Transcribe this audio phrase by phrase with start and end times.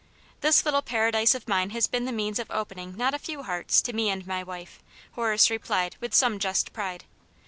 [0.41, 3.83] "This little Paradise of mine has been the means of opening not a few hearts
[3.83, 4.81] to me and my wife,"
[5.11, 7.05] Horace replied, with some just pride.